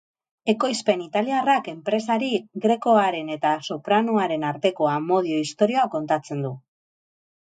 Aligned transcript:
Ekoizpen 0.51 1.01
italiarrak 1.03 1.67
enpresari 1.73 2.29
grekoaren 2.63 3.29
eta 3.35 3.51
sopranoaren 3.69 4.45
arteko 4.53 4.89
amodio 4.93 5.43
istorioa 5.43 5.83
kontatzen 5.97 6.43
du. 6.47 6.53